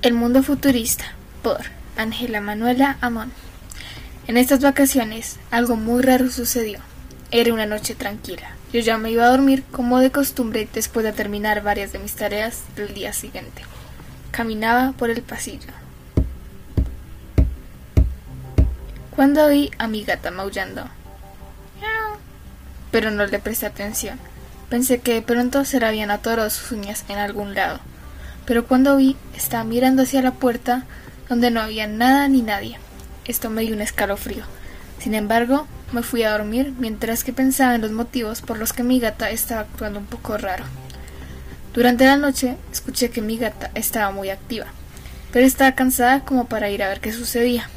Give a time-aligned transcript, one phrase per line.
[0.00, 1.06] El mundo futurista
[1.42, 1.58] por
[1.96, 3.32] Ángela Manuela Amón.
[4.28, 6.78] En estas vacaciones algo muy raro sucedió.
[7.32, 8.52] Era una noche tranquila.
[8.72, 12.14] Yo ya me iba a dormir como de costumbre después de terminar varias de mis
[12.14, 13.62] tareas del día siguiente.
[14.30, 15.72] Caminaba por el pasillo.
[19.16, 20.88] Cuando oí a mi gata maullando.
[22.92, 24.20] Pero no le presté atención.
[24.70, 27.80] Pensé que de pronto se le habían atorado sus uñas en algún lado
[28.48, 30.86] pero cuando vi estaba mirando hacia la puerta
[31.28, 32.78] donde no había nada ni nadie.
[33.26, 34.42] Esto me dio un escalofrío.
[34.98, 38.82] Sin embargo, me fui a dormir mientras que pensaba en los motivos por los que
[38.82, 40.64] mi gata estaba actuando un poco raro.
[41.74, 44.64] Durante la noche escuché que mi gata estaba muy activa,
[45.30, 47.68] pero estaba cansada como para ir a ver qué sucedía.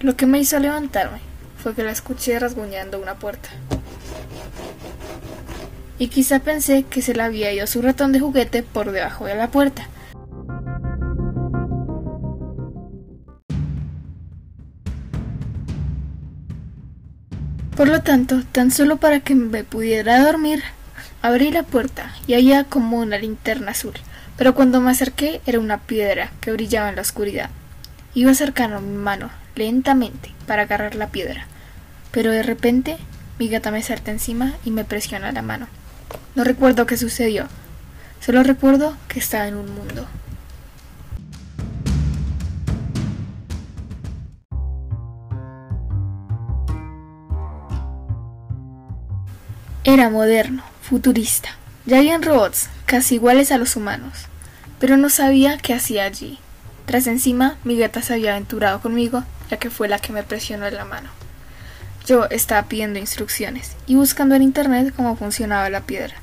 [0.00, 1.18] Lo que me hizo levantarme
[1.62, 3.50] fue que la escuché rasguñando una puerta.
[5.98, 9.34] Y quizá pensé que se le había ido su ratón de juguete por debajo de
[9.34, 9.86] la puerta.
[17.76, 20.62] Por lo tanto, tan solo para que me pudiera dormir,
[21.22, 23.94] abrí la puerta y había como una linterna azul,
[24.36, 27.50] pero cuando me acerqué era una piedra que brillaba en la oscuridad.
[28.14, 31.48] Iba acercando mi mano lentamente para agarrar la piedra,
[32.12, 32.96] pero de repente
[33.40, 35.66] mi gata me salta encima y me presiona la mano.
[36.36, 37.48] No recuerdo qué sucedió,
[38.20, 40.06] solo recuerdo que estaba en un mundo.
[49.86, 51.50] Era moderno, futurista.
[51.84, 54.14] Ya habían robots, casi iguales a los humanos.
[54.80, 56.38] Pero no sabía qué hacía allí.
[56.86, 60.66] Tras encima, mi gata se había aventurado conmigo, ya que fue la que me presionó
[60.66, 61.10] en la mano.
[62.06, 66.14] Yo estaba pidiendo instrucciones y buscando en internet cómo funcionaba la piedra.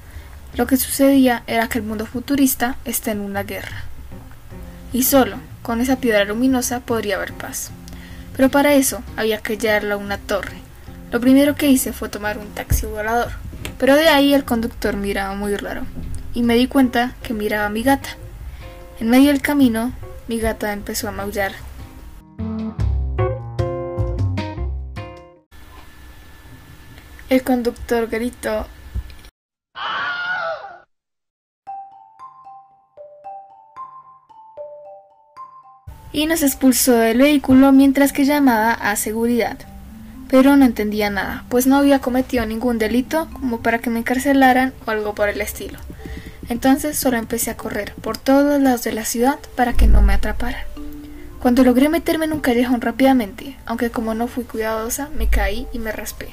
[0.56, 3.84] Lo que sucedía era que el mundo futurista está en una guerra.
[4.92, 7.70] Y solo con esa piedra luminosa podría haber paz.
[8.36, 10.71] Pero para eso había que llevarla a una torre.
[11.12, 13.34] Lo primero que hice fue tomar un taxi volador.
[13.78, 15.82] Pero de ahí el conductor miraba muy raro,
[16.34, 18.10] y me di cuenta que miraba a mi gata.
[19.00, 19.92] En medio del camino,
[20.30, 21.52] mi gata empezó a maullar.
[27.28, 28.68] El conductor gritó
[36.14, 39.58] y nos expulsó del vehículo mientras que llamaba a seguridad
[40.32, 44.74] pero no entendía nada, pues no había cometido ningún delito como para que me encarcelaran
[44.88, 45.78] o algo por el estilo.
[46.48, 50.14] Entonces solo empecé a correr por todos lados de la ciudad para que no me
[50.14, 50.64] atraparan.
[51.42, 55.80] Cuando logré meterme en un callejón rápidamente, aunque como no fui cuidadosa, me caí y
[55.80, 56.30] me raspé.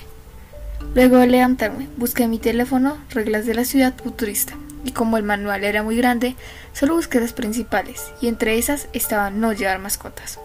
[0.94, 4.54] Luego de levantarme, busqué en mi teléfono reglas de la ciudad futurista,
[4.84, 6.36] y como el manual era muy grande,
[6.72, 10.38] solo busqué las principales, y entre esas estaba no llevar mascotas.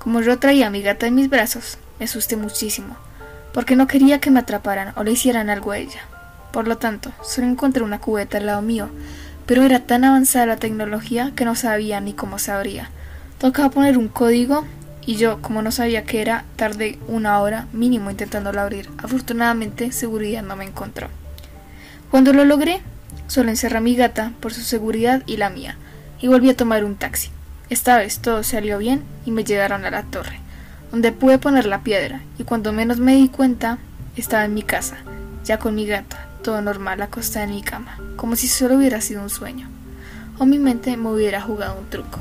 [0.00, 2.96] Como yo traía a mi gata en mis brazos, me asusté muchísimo,
[3.52, 6.00] porque no quería que me atraparan o le hicieran algo a ella.
[6.52, 8.88] Por lo tanto, solo encontré una cubeta al lado mío,
[9.46, 12.90] pero era tan avanzada la tecnología que no sabía ni cómo se abría.
[13.38, 14.64] Tocaba poner un código
[15.06, 18.88] y yo, como no sabía qué era, tardé una hora mínimo intentándolo abrir.
[18.98, 21.08] Afortunadamente, seguridad no me encontró.
[22.10, 22.80] Cuando lo logré,
[23.26, 25.76] solo encerré a mi gata por su seguridad y la mía,
[26.20, 27.30] y volví a tomar un taxi.
[27.68, 30.43] Esta vez todo salió bien y me llevaron a la torre
[30.90, 33.78] donde pude poner la piedra, y cuando menos me di cuenta,
[34.16, 34.96] estaba en mi casa,
[35.44, 39.22] ya con mi gata, todo normal acostada en mi cama, como si solo hubiera sido
[39.22, 39.68] un sueño,
[40.38, 42.20] o mi mente me hubiera jugado un truco.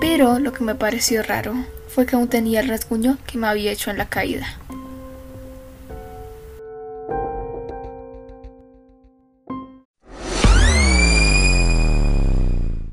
[0.00, 1.54] Pero lo que me pareció raro
[1.88, 4.46] fue que aún tenía el rasguño que me había hecho en la caída.